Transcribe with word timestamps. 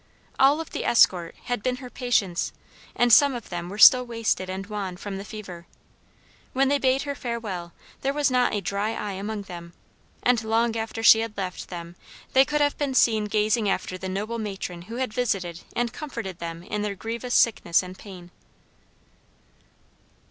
All 0.39 0.59
of 0.59 0.71
the 0.71 0.83
escort 0.83 1.35
had 1.43 1.61
been 1.61 1.75
her 1.75 1.91
patients 1.91 2.53
and 2.95 3.13
some 3.13 3.35
of 3.35 3.49
them 3.49 3.69
were 3.69 3.77
still 3.77 4.03
wasted 4.03 4.49
and 4.49 4.65
wan 4.65 4.97
from 4.97 5.19
the 5.19 5.23
fever. 5.23 5.67
When 6.53 6.69
they 6.69 6.79
bade 6.79 7.03
her 7.03 7.13
farewell 7.13 7.71
there 8.01 8.11
was 8.11 8.31
not 8.31 8.51
a 8.51 8.61
dry 8.61 8.95
eye 8.95 9.11
among 9.11 9.43
them, 9.43 9.73
and 10.23 10.43
long 10.43 10.75
after 10.75 11.03
she 11.03 11.19
had 11.19 11.37
left 11.37 11.67
them 11.69 11.95
they 12.33 12.45
could 12.45 12.61
have 12.61 12.79
been 12.79 12.95
seen 12.95 13.25
gazing 13.25 13.69
after 13.69 13.95
the 13.95 14.09
noble 14.09 14.39
matron 14.39 14.81
who 14.89 14.95
had 14.95 15.13
visited 15.13 15.61
and 15.75 15.93
comforted 15.93 16.39
them 16.39 16.63
in 16.63 16.81
their 16.81 16.95
grievous 16.95 17.35
sickness 17.35 17.83
and 17.83 17.99
pain. 17.99 18.31